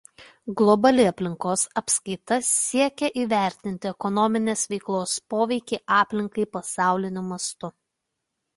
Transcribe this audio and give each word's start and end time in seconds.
Globali 0.59 1.03
aplinkos 1.09 1.65
apskaita 1.81 2.37
siekia 2.47 3.09
įvertinti 3.25 3.91
ekonominės 3.91 4.65
veiklos 4.73 5.13
poveikį 5.35 5.83
aplinkai 6.01 6.47
pasauliniu 6.59 7.25
mastu. 7.31 7.75